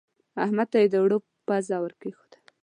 احمد 0.43 0.67
ته 0.71 0.77
يې 0.81 0.87
د 0.91 0.95
اوړو 1.01 1.17
پزه 1.47 1.77
ور 1.81 1.93
کېښوده. 2.01 2.37